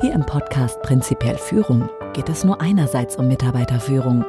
[0.00, 4.24] Hier im Podcast Prinzipiell Führung geht es nur einerseits um Mitarbeiterführung.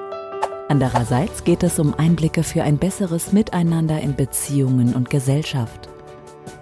[0.67, 5.87] Andererseits geht es um Einblicke für ein besseres Miteinander in Beziehungen und Gesellschaft.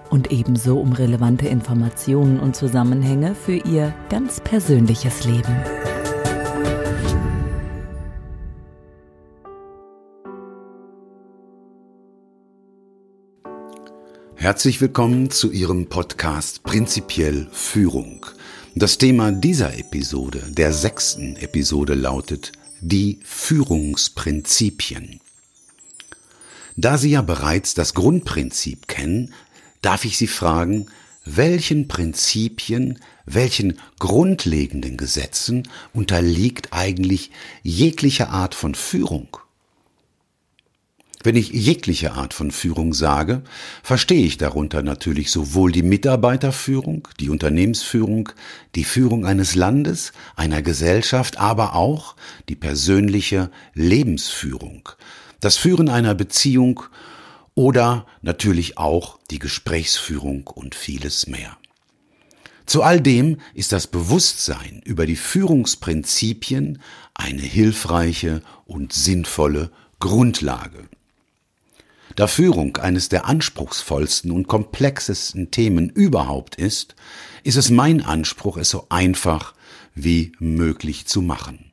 [0.09, 5.55] Und ebenso um relevante Informationen und Zusammenhänge für Ihr ganz persönliches Leben.
[14.35, 18.25] Herzlich willkommen zu Ihrem Podcast Prinzipiell Führung.
[18.79, 25.19] Das Thema dieser Episode, der sechsten Episode, lautet die Führungsprinzipien.
[26.75, 29.33] Da Sie ja bereits das Grundprinzip kennen,
[29.81, 30.85] darf ich Sie fragen,
[31.25, 37.31] welchen Prinzipien, welchen grundlegenden Gesetzen unterliegt eigentlich
[37.63, 39.37] jegliche Art von Führung?
[41.27, 43.41] Wenn ich jegliche Art von Führung sage,
[43.83, 48.29] verstehe ich darunter natürlich sowohl die Mitarbeiterführung, die Unternehmensführung,
[48.75, 52.15] die Führung eines Landes, einer Gesellschaft, aber auch
[52.47, 54.87] die persönliche Lebensführung,
[55.41, 56.83] das Führen einer Beziehung
[57.55, 61.57] oder natürlich auch die Gesprächsführung und vieles mehr.
[62.65, 66.81] Zu all dem ist das Bewusstsein über die Führungsprinzipien
[67.15, 70.87] eine hilfreiche und sinnvolle Grundlage.
[72.17, 76.95] Da Führung eines der anspruchsvollsten und komplexesten Themen überhaupt ist,
[77.43, 79.53] ist es mein Anspruch, es so einfach
[79.93, 81.71] wie möglich zu machen.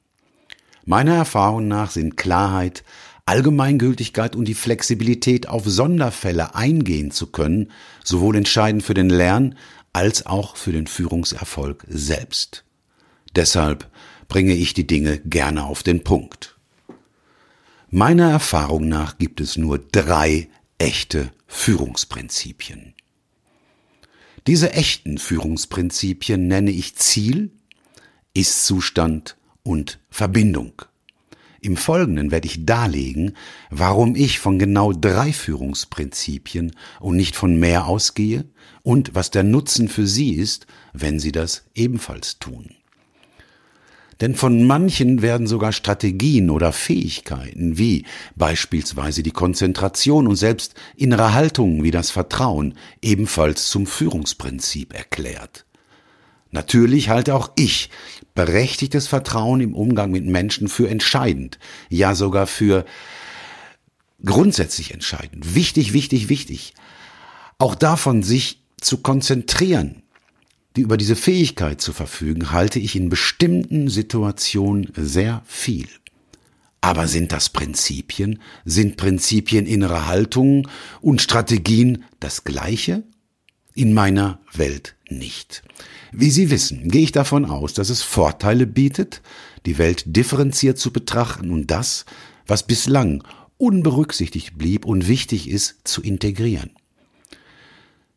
[0.85, 2.85] Meiner Erfahrung nach sind Klarheit,
[3.25, 7.71] Allgemeingültigkeit und die Flexibilität auf Sonderfälle eingehen zu können,
[8.05, 9.57] sowohl entscheidend für den Lern-
[9.95, 12.65] als auch für den Führungserfolg selbst.
[13.35, 13.89] Deshalb
[14.29, 16.54] bringe ich die Dinge gerne auf den Punkt.
[17.97, 22.93] Meiner Erfahrung nach gibt es nur drei echte Führungsprinzipien.
[24.49, 27.53] Diese echten Führungsprinzipien nenne ich Ziel,
[28.33, 30.83] Ist-Zustand und Verbindung.
[31.61, 33.37] Im Folgenden werde ich darlegen,
[33.71, 38.45] warum ich von genau drei Führungsprinzipien und nicht von mehr ausgehe
[38.83, 42.75] und was der Nutzen für Sie ist, wenn Sie das ebenfalls tun.
[44.21, 48.05] Denn von manchen werden sogar Strategien oder Fähigkeiten wie
[48.37, 55.67] beispielsweise die Konzentration und selbst innere Haltungen wie das Vertrauen ebenfalls zum Führungsprinzip erklärt.
[56.55, 57.91] Natürlich halte auch ich
[58.37, 61.59] berechtigtes Vertrauen im Umgang mit Menschen für entscheidend,
[61.89, 62.85] ja sogar für
[64.25, 65.57] grundsätzlich entscheidend.
[65.57, 66.75] Wichtig, wichtig, wichtig.
[67.59, 70.04] Auch davon sich zu konzentrieren,
[70.77, 75.89] die über diese Fähigkeit zu verfügen, halte ich in bestimmten Situationen sehr viel.
[76.81, 78.41] Aber sind das Prinzipien?
[78.65, 80.69] Sind Prinzipien innere Haltungen
[81.01, 83.05] und Strategien das gleiche?
[83.75, 85.63] In meiner Welt nicht.
[86.13, 89.23] Wie Sie wissen, gehe ich davon aus, dass es Vorteile bietet,
[89.67, 92.05] die Welt differenziert zu betrachten und das,
[92.47, 93.25] was bislang
[93.57, 96.71] unberücksichtigt blieb und wichtig ist, zu integrieren.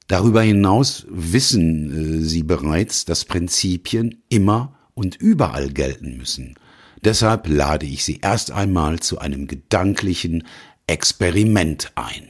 [0.07, 6.56] Darüber hinaus wissen äh, sie bereits, dass Prinzipien immer und überall gelten müssen.
[7.03, 10.44] Deshalb lade ich Sie erst einmal zu einem gedanklichen
[10.88, 12.23] Experiment ein.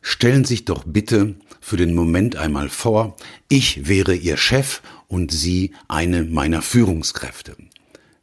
[0.00, 3.16] Stellen Sie sich doch bitte für den Moment einmal vor,
[3.48, 7.56] ich wäre Ihr Chef und Sie eine meiner Führungskräfte.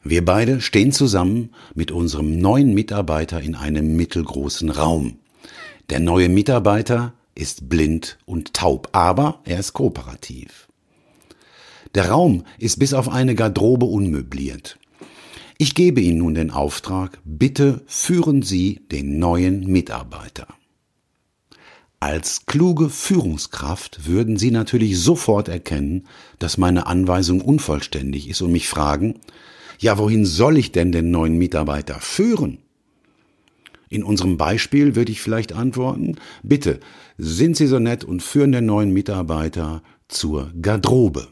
[0.04, 5.18] Wir beide stehen zusammen mit unserem neuen Mitarbeiter in einem mittelgroßen Raum.
[5.90, 10.68] Der neue Mitarbeiter ist blind und taub, aber er ist kooperativ.
[11.96, 14.78] Der Raum ist bis auf eine Garderobe unmöbliert.
[15.58, 20.47] Ich gebe Ihnen nun den Auftrag, bitte führen Sie den neuen Mitarbeiter.
[22.00, 26.08] Als kluge Führungskraft würden Sie natürlich sofort erkennen,
[26.40, 29.20] dass meine Anweisung unvollständig ist und mich fragen,
[29.78, 32.58] ja, wohin soll ich denn den neuen Mitarbeiter führen?
[33.91, 36.79] In unserem Beispiel würde ich vielleicht antworten, bitte,
[37.18, 41.28] sind Sie so nett und führen den neuen Mitarbeiter zur Garderobe.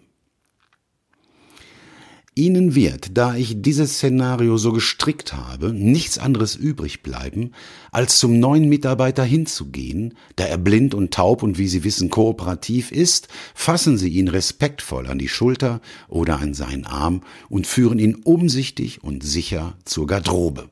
[2.36, 7.52] Ihnen wird, da ich dieses Szenario so gestrickt habe, nichts anderes übrig bleiben,
[7.92, 12.92] als zum neuen Mitarbeiter hinzugehen, da er blind und taub und wie Sie wissen kooperativ
[12.92, 15.80] ist, fassen Sie ihn respektvoll an die Schulter
[16.10, 20.70] oder an seinen Arm und führen ihn umsichtig und sicher zur Garderobe.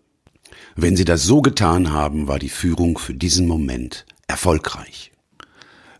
[0.75, 5.11] Wenn sie das so getan haben, war die Führung für diesen Moment erfolgreich.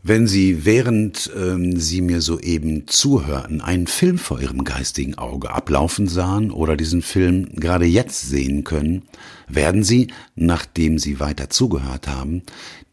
[0.04, 6.08] Wenn Sie, während ähm, Sie mir soeben zuhörten, einen Film vor Ihrem geistigen Auge ablaufen
[6.08, 9.04] sahen oder diesen Film gerade jetzt sehen können,
[9.50, 12.44] werden Sie, nachdem Sie weiter zugehört haben,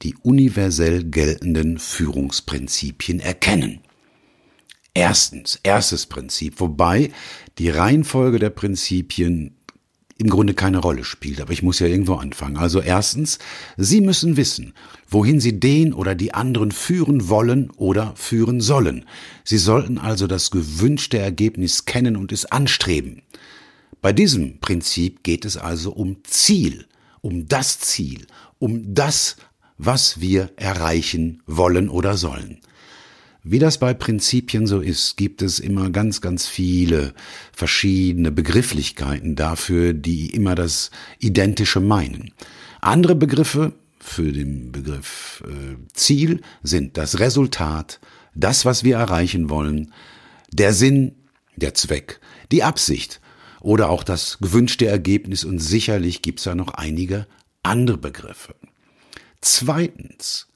[0.03, 3.79] die universell geltenden Führungsprinzipien erkennen.
[4.93, 7.13] Erstens, erstes Prinzip, wobei
[7.59, 9.55] die Reihenfolge der Prinzipien
[10.17, 12.57] im Grunde keine Rolle spielt, aber ich muss ja irgendwo anfangen.
[12.57, 13.39] Also erstens,
[13.77, 14.73] Sie müssen wissen,
[15.09, 19.07] wohin Sie den oder die anderen führen wollen oder führen sollen.
[19.43, 23.23] Sie sollten also das gewünschte Ergebnis kennen und es anstreben.
[24.01, 26.87] Bei diesem Prinzip geht es also um Ziel,
[27.21, 28.27] um das Ziel,
[28.59, 29.37] um das,
[29.79, 32.61] was wir erreichen wollen oder sollen.
[33.47, 37.13] Wie das bei Prinzipien so ist, gibt es immer ganz, ganz viele
[37.53, 42.33] verschiedene Begrifflichkeiten dafür, die immer das Identische meinen.
[42.81, 48.01] Andere Begriffe für den Begriff äh, Ziel sind das Resultat,
[48.35, 49.93] das, was wir erreichen wollen,
[50.51, 51.15] der Sinn,
[51.57, 52.21] der Zweck,
[52.51, 53.21] die Absicht
[53.61, 57.27] oder auch das gewünschte Ergebnis und sicherlich gibt es da noch einige
[57.63, 58.55] andere Begriffe.
[59.43, 60.49] Zweitens,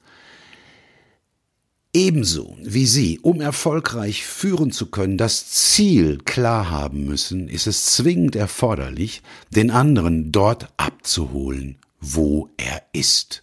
[1.93, 7.87] Ebenso wie Sie, um erfolgreich führen zu können, das Ziel klar haben müssen, ist es
[7.87, 13.41] zwingend erforderlich, den anderen dort abzuholen, wo er ist.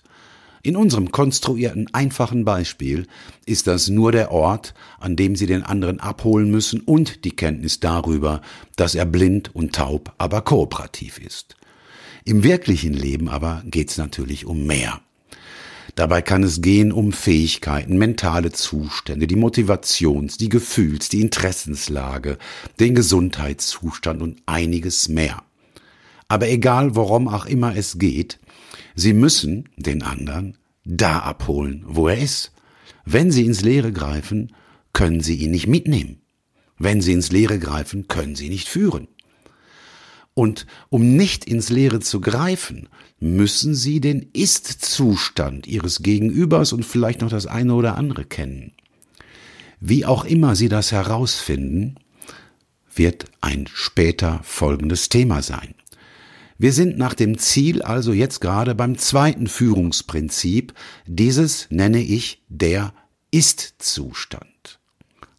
[0.62, 3.08] In unserem konstruierten einfachen Beispiel
[3.46, 7.80] ist das nur der Ort, an dem Sie den anderen abholen müssen und die Kenntnis
[7.80, 8.42] darüber,
[8.76, 11.56] dass er blind und taub, aber kooperativ ist.
[12.24, 15.00] Im wirklichen Leben aber geht's natürlich um mehr.
[15.96, 22.36] Dabei kann es gehen um Fähigkeiten, mentale Zustände, die Motivations-, die Gefühls-, die Interessenslage,
[22.78, 25.42] den Gesundheitszustand und einiges mehr.
[26.28, 28.38] Aber egal, worum auch immer es geht,
[28.94, 32.52] Sie müssen den anderen da abholen, wo er ist.
[33.06, 34.52] Wenn Sie ins Leere greifen,
[34.92, 36.20] können Sie ihn nicht mitnehmen.
[36.78, 39.08] Wenn Sie ins Leere greifen, können Sie nicht führen.
[40.38, 47.22] Und um nicht ins Leere zu greifen, müssen Sie den Ist-Zustand Ihres Gegenübers und vielleicht
[47.22, 48.72] noch das eine oder andere kennen.
[49.80, 51.94] Wie auch immer Sie das herausfinden,
[52.94, 55.74] wird ein später folgendes Thema sein.
[56.58, 60.74] Wir sind nach dem Ziel also jetzt gerade beim zweiten Führungsprinzip.
[61.06, 62.92] Dieses nenne ich der
[63.30, 64.80] Ist-Zustand.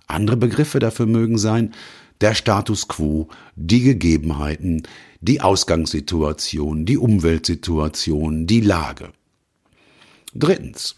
[0.08, 1.76] Andere Begriffe dafür mögen sein
[2.22, 4.84] der Status quo, die Gegebenheiten,
[5.22, 9.12] die Ausgangssituation, die Umweltsituation, die Lage.
[10.34, 10.96] Drittens.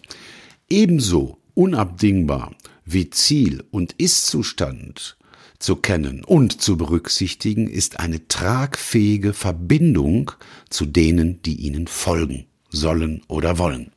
[0.69, 2.55] Ebenso unabdingbar
[2.85, 5.17] wie Ziel und Ist-Zustand
[5.59, 10.31] zu kennen und zu berücksichtigen ist eine tragfähige Verbindung
[10.69, 13.91] zu denen, die ihnen folgen sollen oder wollen.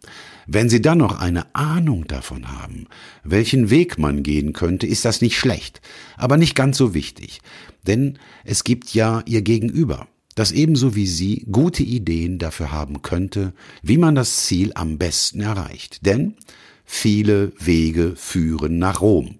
[0.47, 2.87] Wenn Sie dann noch eine Ahnung davon haben,
[3.23, 5.81] welchen Weg man gehen könnte, ist das nicht schlecht,
[6.17, 7.41] aber nicht ganz so wichtig,
[7.87, 13.53] denn es gibt ja Ihr Gegenüber, das ebenso wie Sie gute Ideen dafür haben könnte,
[13.83, 16.07] wie man das Ziel am besten erreicht.
[16.07, 16.35] Denn
[16.85, 19.39] viele Wege führen nach Rom.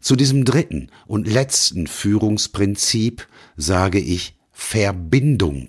[0.00, 3.26] Zu diesem dritten und letzten Führungsprinzip
[3.56, 5.68] sage ich Verbindung.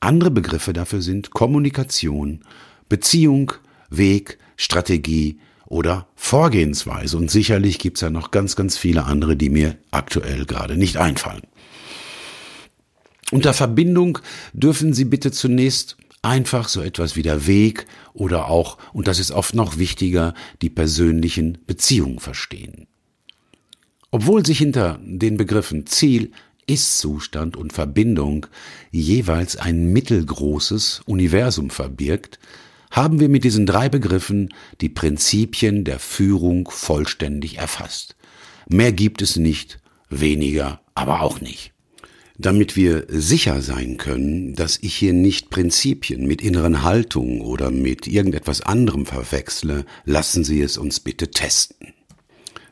[0.00, 2.44] Andere Begriffe dafür sind Kommunikation
[2.88, 3.52] Beziehung,
[3.90, 7.16] Weg, Strategie oder Vorgehensweise.
[7.16, 11.42] Und sicherlich gibt's ja noch ganz, ganz viele andere, die mir aktuell gerade nicht einfallen.
[13.30, 14.18] Unter Verbindung
[14.54, 19.30] dürfen Sie bitte zunächst einfach so etwas wie der Weg oder auch, und das ist
[19.30, 22.86] oft noch wichtiger, die persönlichen Beziehungen verstehen.
[24.10, 26.32] Obwohl sich hinter den Begriffen Ziel,
[26.66, 28.46] ist-Zustand und Verbindung
[28.90, 32.38] jeweils ein mittelgroßes Universum verbirgt,
[32.90, 38.16] haben wir mit diesen drei Begriffen die Prinzipien der Führung vollständig erfasst.
[38.68, 39.80] Mehr gibt es nicht,
[40.10, 41.72] weniger aber auch nicht.
[42.40, 48.06] Damit wir sicher sein können, dass ich hier nicht Prinzipien mit inneren Haltungen oder mit
[48.06, 51.94] irgendetwas anderem verwechsle, lassen Sie es uns bitte testen.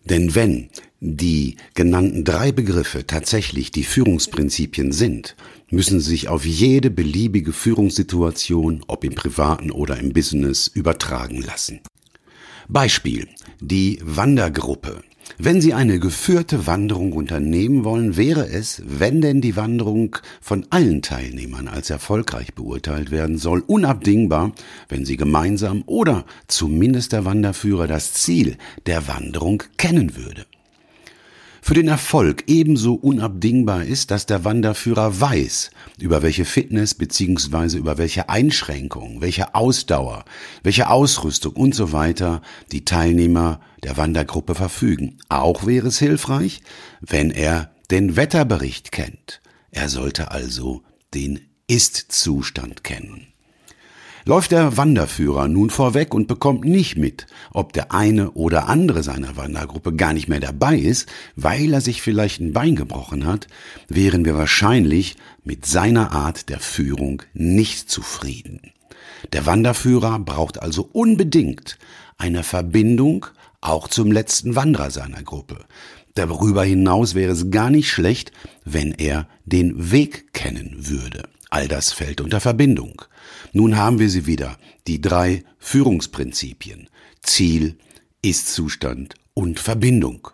[0.04, 0.68] Denn wenn
[1.00, 5.36] die genannten drei Begriffe tatsächlich die Führungsprinzipien sind,
[5.70, 11.80] müssen sich auf jede beliebige Führungssituation, ob im privaten oder im Business, übertragen lassen.
[12.68, 13.28] Beispiel.
[13.60, 15.02] Die Wandergruppe.
[15.38, 21.02] Wenn Sie eine geführte Wanderung unternehmen wollen, wäre es, wenn denn die Wanderung von allen
[21.02, 24.52] Teilnehmern als erfolgreich beurteilt werden soll, unabdingbar,
[24.88, 30.46] wenn Sie gemeinsam oder zumindest der Wanderführer das Ziel der Wanderung kennen würde.
[31.66, 37.76] Für den Erfolg ebenso unabdingbar ist, dass der Wanderführer weiß, über welche Fitness bzw.
[37.76, 40.24] über welche Einschränkungen, welche Ausdauer,
[40.62, 45.18] welche Ausrüstung und so weiter die Teilnehmer der Wandergruppe verfügen.
[45.28, 46.60] Auch wäre es hilfreich,
[47.00, 49.40] wenn er den Wetterbericht kennt.
[49.72, 53.26] Er sollte also den Ist-Zustand kennen.
[54.28, 59.36] Läuft der Wanderführer nun vorweg und bekommt nicht mit, ob der eine oder andere seiner
[59.36, 63.46] Wandergruppe gar nicht mehr dabei ist, weil er sich vielleicht ein Bein gebrochen hat,
[63.86, 65.14] wären wir wahrscheinlich
[65.44, 68.72] mit seiner Art der Führung nicht zufrieden.
[69.32, 71.78] Der Wanderführer braucht also unbedingt
[72.18, 73.26] eine Verbindung
[73.60, 75.66] auch zum letzten Wanderer seiner Gruppe.
[76.16, 78.32] Darüber hinaus wäre es gar nicht schlecht,
[78.64, 81.28] wenn er den Weg kennen würde.
[81.50, 83.02] All das fällt unter Verbindung.
[83.52, 86.88] Nun haben wir sie wieder, die drei Führungsprinzipien.
[87.22, 87.76] Ziel,
[88.22, 90.28] Ist-Zustand und Verbindung.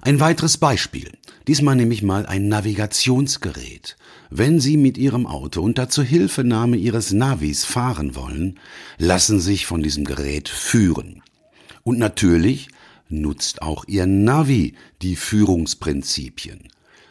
[0.00, 1.10] Ein weiteres Beispiel.
[1.48, 3.96] Diesmal nehme ich mal ein Navigationsgerät.
[4.30, 8.58] Wenn Sie mit Ihrem Auto unter Zuhilfenahme Ihres Navis fahren wollen,
[8.98, 11.22] lassen sich von diesem Gerät führen.
[11.82, 12.68] Und natürlich
[13.08, 16.68] nutzt auch Ihr Navi die Führungsprinzipien.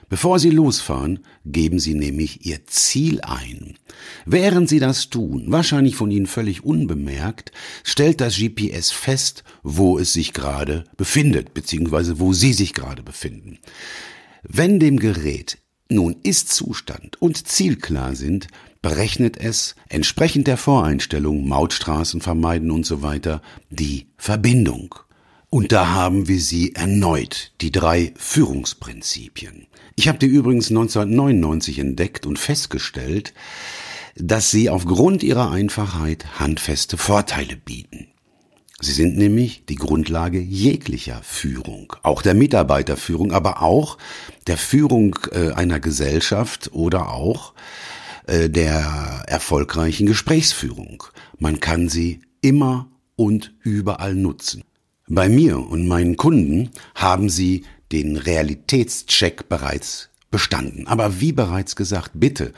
[0.10, 3.76] Bevor Sie losfahren, geben Sie nämlich Ihr Ziel ein.
[4.26, 7.52] Während Sie das tun, wahrscheinlich von Ihnen völlig unbemerkt,
[7.84, 13.60] stellt das GPS fest, wo es sich gerade befindet, beziehungsweise wo Sie sich gerade befinden.
[14.44, 15.58] Wenn dem Gerät
[15.90, 18.48] nun Ist-Zustand und Ziel klar sind,
[18.82, 24.96] berechnet es entsprechend der Voreinstellung Mautstraßen vermeiden und so weiter die Verbindung.
[25.56, 29.68] Und da haben wir sie erneut, die drei Führungsprinzipien.
[29.96, 33.34] Ich habe die übrigens 1999 entdeckt und festgestellt,
[34.18, 38.08] dass sie aufgrund ihrer Einfachheit handfeste Vorteile bieten.
[38.82, 43.98] Sie sind nämlich die Grundlage jeglicher Führung, auch der Mitarbeiterführung, aber auch
[44.48, 47.54] der Führung äh, einer Gesellschaft oder auch
[48.28, 51.06] äh, der erfolgreichen Gesprächsführung.
[51.40, 54.66] Man kann sie immer und überall nutzen.
[55.08, 60.88] Bei mir und meinen Kunden haben sie den Realitätscheck bereits bestanden.
[60.88, 62.54] Aber wie bereits gesagt, bitte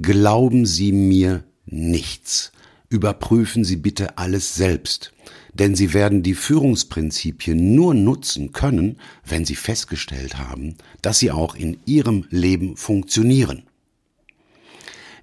[0.00, 2.52] glauben Sie mir nichts.
[2.88, 5.12] Überprüfen Sie bitte alles selbst.
[5.52, 11.54] Denn Sie werden die Führungsprinzipien nur nutzen können, wenn Sie festgestellt haben, dass sie auch
[11.54, 13.64] in Ihrem Leben funktionieren.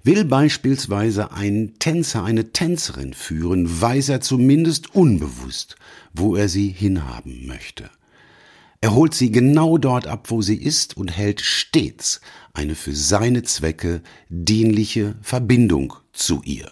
[0.08, 5.76] Will beispielsweise ein Tänzer eine Tänzerin führen, weiß er zumindest unbewusst,
[6.14, 7.90] wo er sie hinhaben möchte.
[8.80, 12.22] Er holt sie genau dort ab, wo sie ist und hält stets
[12.54, 14.00] eine für seine Zwecke
[14.30, 16.70] dienliche Verbindung zu ihr.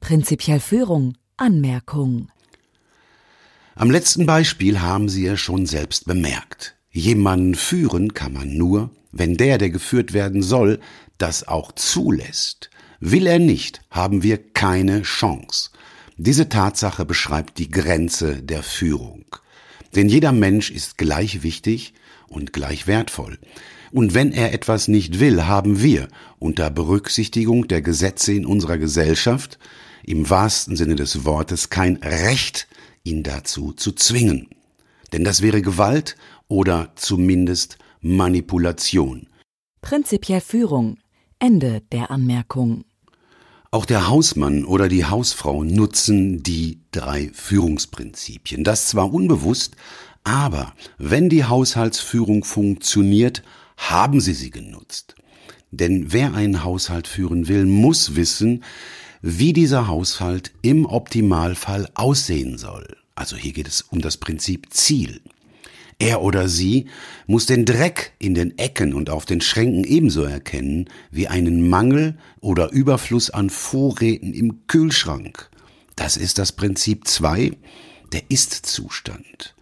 [0.00, 1.16] Prinzipiell Führung.
[1.36, 2.30] Anmerkung.
[3.76, 6.74] Am letzten Beispiel haben Sie ja schon selbst bemerkt.
[6.90, 10.80] Jemanden führen kann man nur, wenn der, der geführt werden soll,
[11.18, 12.70] das auch zulässt.
[13.00, 15.70] Will er nicht, haben wir keine Chance.
[16.16, 19.26] Diese Tatsache beschreibt die Grenze der Führung.
[19.94, 21.94] Denn jeder Mensch ist gleich wichtig
[22.28, 23.38] und gleich wertvoll.
[23.92, 26.08] Und wenn er etwas nicht will, haben wir,
[26.38, 29.58] unter Berücksichtigung der Gesetze in unserer Gesellschaft,
[30.04, 32.66] im wahrsten Sinne des Wortes kein Recht,
[33.04, 34.48] ihn dazu zu zwingen.
[35.12, 36.16] Denn das wäre Gewalt
[36.48, 39.28] oder zumindest Manipulation.
[39.82, 40.98] Prinzipiell Führung.
[41.38, 42.84] Ende der Anmerkung.
[43.70, 48.64] Auch der Hausmann oder die Hausfrau nutzen die drei Führungsprinzipien.
[48.64, 49.76] Das zwar unbewusst,
[50.24, 53.42] aber wenn die Haushaltsführung funktioniert,
[53.76, 55.14] haben sie sie genutzt.
[55.70, 58.64] Denn wer einen Haushalt führen will, muss wissen,
[59.20, 62.96] wie dieser Haushalt im Optimalfall aussehen soll.
[63.14, 65.20] Also hier geht es um das Prinzip Ziel.
[65.98, 66.86] Er oder sie
[67.26, 72.18] muss den Dreck in den Ecken und auf den Schränken ebenso erkennen wie einen Mangel
[72.40, 75.48] oder Überfluss an Vorräten im Kühlschrank.
[75.94, 77.52] Das ist das Prinzip 2,
[78.12, 79.54] der Ist-Zustand.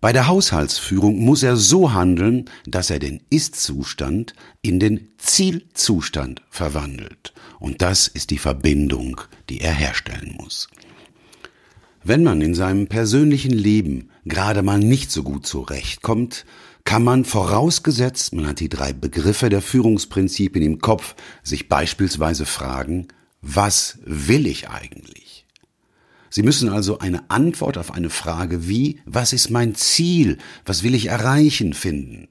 [0.00, 7.34] Bei der Haushaltsführung muss er so handeln, dass er den Ist-Zustand in den Zielzustand verwandelt.
[7.58, 10.68] Und das ist die Verbindung, die er herstellen muss.
[12.02, 16.46] Wenn man in seinem persönlichen Leben gerade mal nicht so gut zurechtkommt,
[16.84, 23.08] kann man vorausgesetzt, man hat die drei Begriffe der Führungsprinzipien im Kopf, sich beispielsweise fragen,
[23.42, 25.46] was will ich eigentlich?
[26.30, 30.94] Sie müssen also eine Antwort auf eine Frage wie, was ist mein Ziel, was will
[30.94, 32.28] ich erreichen, finden.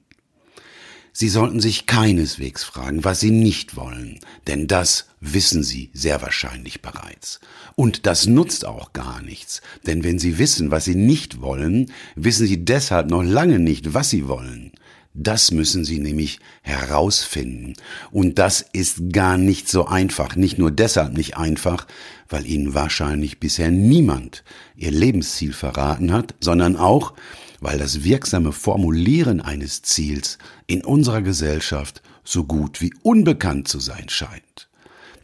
[1.12, 6.82] Sie sollten sich keineswegs fragen, was Sie nicht wollen, denn das wissen Sie sehr wahrscheinlich
[6.82, 7.40] bereits.
[7.74, 12.46] Und das nutzt auch gar nichts, denn wenn Sie wissen, was Sie nicht wollen, wissen
[12.46, 14.72] Sie deshalb noch lange nicht, was Sie wollen.
[15.12, 17.74] Das müssen Sie nämlich herausfinden.
[18.12, 20.36] Und das ist gar nicht so einfach.
[20.36, 21.88] Nicht nur deshalb nicht einfach,
[22.28, 24.44] weil Ihnen wahrscheinlich bisher niemand
[24.76, 27.14] Ihr Lebensziel verraten hat, sondern auch,
[27.60, 34.08] weil das wirksame Formulieren eines Ziels in unserer Gesellschaft so gut wie unbekannt zu sein
[34.08, 34.68] scheint.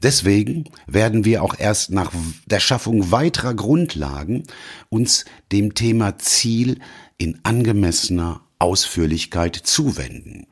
[0.02, 2.12] Deswegen werden wir auch erst nach
[2.46, 4.44] der Schaffung weiterer Grundlagen
[4.88, 6.80] uns dem Thema Ziel
[7.16, 10.46] in angemessener Ausführlichkeit zuwenden.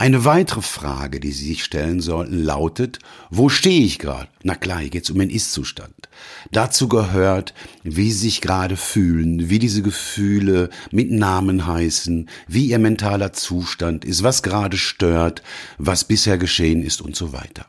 [0.00, 4.30] Eine weitere Frage, die Sie sich stellen sollten, lautet, wo stehe ich gerade?
[4.42, 6.08] Na klar, hier geht's um den Ist-Zustand.
[6.50, 7.52] Dazu gehört,
[7.82, 14.06] wie Sie sich gerade fühlen, wie diese Gefühle mit Namen heißen, wie Ihr mentaler Zustand
[14.06, 15.42] ist, was gerade stört,
[15.76, 17.66] was bisher geschehen ist und so weiter.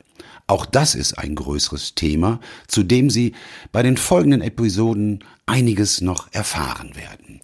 [0.47, 3.33] Auch das ist ein größeres Thema, zu dem Sie
[3.73, 7.41] bei den folgenden Episoden einiges noch erfahren werden.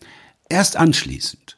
[0.47, 1.56] Erst anschließend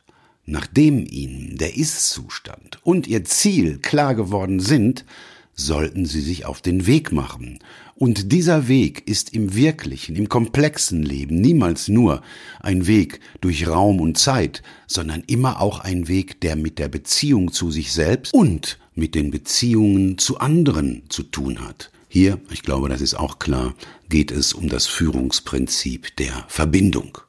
[0.51, 5.05] Nachdem Ihnen der Ist-Zustand und Ihr Ziel klar geworden sind,
[5.53, 7.59] sollten Sie sich auf den Weg machen.
[7.93, 12.23] Und dieser Weg ist im wirklichen, im komplexen Leben niemals nur
[12.61, 17.51] ein Weg durch Raum und Zeit, sondern immer auch ein Weg, der mit der Beziehung
[17.51, 21.91] zu sich selbst und mit den Beziehungen zu anderen zu tun hat.
[22.07, 23.75] Hier, ich glaube, das ist auch klar,
[24.09, 27.19] geht es um das Führungsprinzip der Verbindung.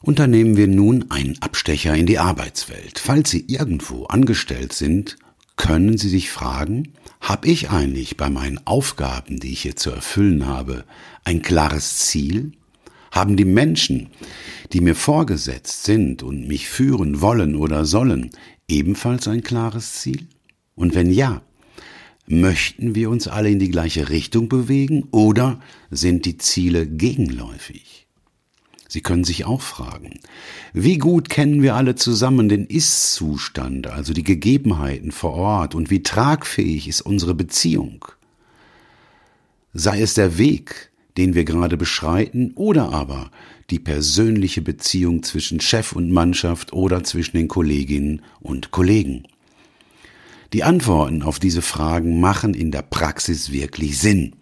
[0.00, 3.00] Unternehmen wir nun einen Abstecher in die Arbeitswelt.
[3.00, 5.16] Falls Sie irgendwo angestellt sind,
[5.56, 10.46] können Sie sich fragen, habe ich eigentlich bei meinen Aufgaben, die ich hier zu erfüllen
[10.46, 10.84] habe,
[11.24, 12.52] ein klares Ziel?
[13.10, 14.10] Haben die Menschen,
[14.72, 18.30] die mir vorgesetzt sind und mich führen wollen oder sollen,
[18.68, 20.28] ebenfalls ein klares Ziel?
[20.76, 21.42] Und wenn ja,
[22.28, 25.58] möchten wir uns alle in die gleiche Richtung bewegen oder
[25.90, 28.07] sind die Ziele gegenläufig?
[28.90, 30.18] Sie können sich auch fragen,
[30.72, 36.02] wie gut kennen wir alle zusammen den Ist-Zustand, also die Gegebenheiten vor Ort, und wie
[36.02, 38.06] tragfähig ist unsere Beziehung?
[39.74, 43.30] Sei es der Weg, den wir gerade beschreiten, oder aber
[43.68, 49.24] die persönliche Beziehung zwischen Chef und Mannschaft oder zwischen den Kolleginnen und Kollegen.
[50.52, 54.34] Die Antworten auf diese Fragen machen in der Praxis wirklich Sinn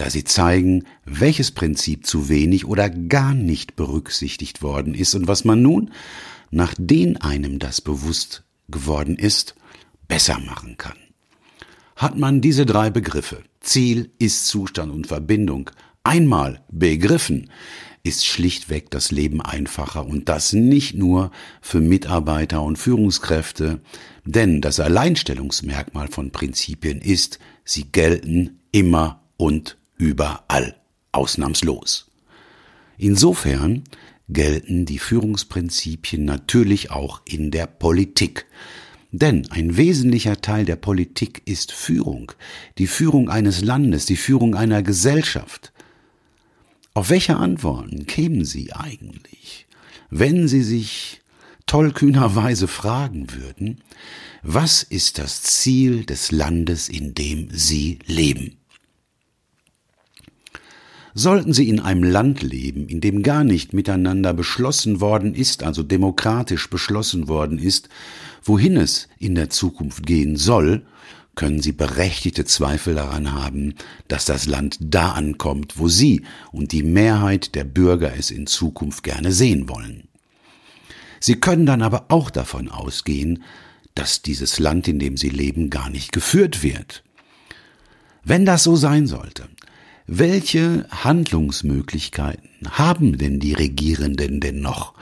[0.00, 5.44] da sie zeigen, welches Prinzip zu wenig oder gar nicht berücksichtigt worden ist und was
[5.44, 5.90] man nun,
[6.50, 9.54] nachdem einem das bewusst geworden ist,
[10.08, 10.96] besser machen kann.
[11.96, 15.70] Hat man diese drei Begriffe Ziel, Ist-Zustand und Verbindung
[16.02, 17.50] einmal begriffen,
[18.02, 23.80] ist schlichtweg das Leben einfacher und das nicht nur für Mitarbeiter und Führungskräfte,
[24.24, 30.76] denn das Alleinstellungsmerkmal von Prinzipien ist, sie gelten immer und überall,
[31.12, 32.10] ausnahmslos.
[32.96, 33.84] Insofern
[34.28, 38.46] gelten die Führungsprinzipien natürlich auch in der Politik.
[39.12, 42.32] Denn ein wesentlicher Teil der Politik ist Führung,
[42.78, 45.72] die Führung eines Landes, die Führung einer Gesellschaft.
[46.92, 49.66] Auf welche Antworten kämen Sie eigentlich,
[50.10, 51.20] wenn Sie sich
[51.66, 53.82] tollkühnerweise fragen würden,
[54.42, 58.56] was ist das Ziel des Landes, in dem Sie leben?
[61.14, 65.82] Sollten sie in einem Land leben, in dem gar nicht miteinander beschlossen worden ist, also
[65.82, 67.88] demokratisch beschlossen worden ist,
[68.44, 70.86] wohin es in der Zukunft gehen soll,
[71.40, 73.74] können Sie berechtigte Zweifel daran haben,
[74.08, 76.20] dass das Land da ankommt, wo Sie
[76.52, 80.06] und die Mehrheit der Bürger es in Zukunft gerne sehen wollen.
[81.18, 83.42] Sie können dann aber auch davon ausgehen,
[83.94, 87.04] dass dieses Land, in dem Sie leben, gar nicht geführt wird.
[88.22, 89.48] Wenn das so sein sollte,
[90.06, 94.92] welche Handlungsmöglichkeiten haben denn die Regierenden denn noch,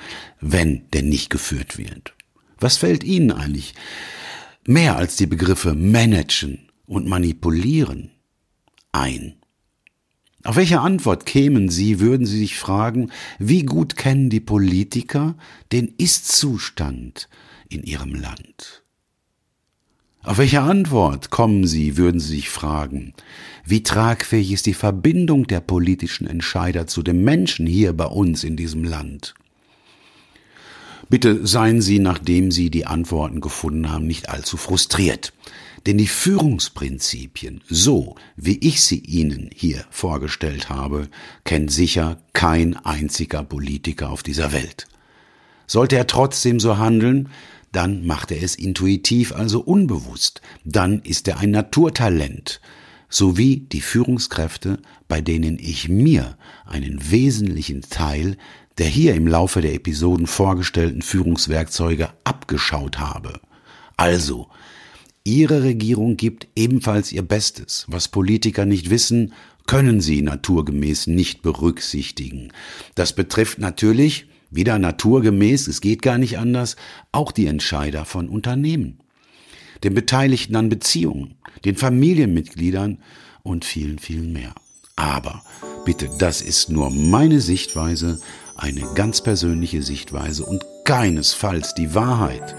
[0.41, 2.15] wenn denn nicht geführt wird?
[2.61, 3.75] Was fällt Ihnen eigentlich
[4.69, 8.11] mehr als die Begriffe managen und manipulieren
[8.93, 9.37] ein?
[10.45, 15.37] Auf welche Antwort kämen Sie, würden Sie sich fragen, wie gut kennen die Politiker
[15.73, 17.29] den Ist-Zustand
[17.69, 18.85] in Ihrem Land?
[20.23, 23.15] Auf welche Antwort kommen Sie, würden Sie sich fragen.
[23.65, 28.57] Wie tragfähig ist die Verbindung der politischen Entscheider zu dem Menschen hier bei uns in
[28.57, 29.35] diesem Land?
[31.09, 35.33] Bitte seien Sie, nachdem Sie die Antworten gefunden haben, nicht allzu frustriert.
[35.87, 41.09] Denn die Führungsprinzipien, so wie ich sie Ihnen hier vorgestellt habe,
[41.45, 44.87] kennt sicher kein einziger Politiker auf dieser Welt.
[45.67, 47.31] Sollte er trotzdem so handeln,
[47.73, 52.61] dann macht er es intuitiv, also unbewusst, dann ist er ein Naturtalent,
[53.09, 58.37] sowie die Führungskräfte, bei denen ich mir einen wesentlichen Teil
[58.79, 63.41] der hier im Laufe der Episoden vorgestellten Führungswerkzeuge abgeschaut habe.
[63.97, 64.49] Also,
[65.25, 67.85] Ihre Regierung gibt ebenfalls ihr Bestes.
[67.89, 69.35] Was Politiker nicht wissen,
[69.67, 72.51] können sie naturgemäß nicht berücksichtigen.
[72.95, 76.77] Das betrifft natürlich wieder naturgemäß, es geht gar nicht anders,
[77.13, 79.01] auch die Entscheider von Unternehmen.
[79.85, 82.99] Den Beteiligten an Beziehungen, den Familienmitgliedern
[83.43, 84.55] und vielen, vielen mehr.
[84.97, 85.43] Aber
[85.85, 88.21] bitte, das ist nur meine Sichtweise,
[88.57, 92.57] eine ganz persönliche Sichtweise und keinesfalls die Wahrheit.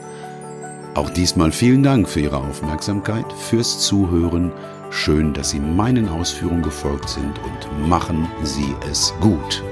[0.95, 4.51] Auch diesmal vielen Dank für Ihre Aufmerksamkeit, fürs Zuhören.
[4.89, 9.63] Schön, dass Sie meinen Ausführungen gefolgt sind und machen Sie es gut.